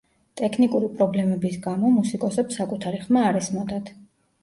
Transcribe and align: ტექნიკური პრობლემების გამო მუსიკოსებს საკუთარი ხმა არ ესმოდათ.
ტექნიკური 0.39 0.89
პრობლემების 0.93 1.61
გამო 1.67 1.93
მუსიკოსებს 1.99 2.61
საკუთარი 2.63 3.07
ხმა 3.07 3.31
არ 3.31 3.43
ესმოდათ. 3.45 3.97